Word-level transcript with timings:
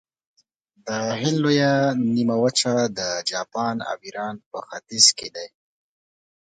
د 0.85 0.87
هند 1.21 1.37
لویه 1.43 1.73
نیمه 2.15 2.35
وچه، 2.43 2.73
جاپان 3.31 3.75
او 3.89 3.97
ایران 4.05 4.35
په 4.49 4.59
ختیځ 4.67 5.05
کې 5.17 5.27
دي. 5.35 5.47